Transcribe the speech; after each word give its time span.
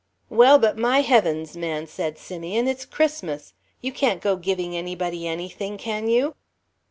"Well, 0.31 0.57
but 0.57 0.79
my 0.79 1.01
heavens, 1.01 1.55
man!" 1.55 1.85
said 1.85 2.17
Simeon, 2.17 2.67
"it's 2.67 2.85
Christmas! 2.87 3.53
You 3.81 3.91
can't 3.91 4.19
go 4.19 4.35
giving 4.35 4.75
anybody 4.75 5.27
anything, 5.27 5.77
can 5.77 6.07
you?" 6.07 6.33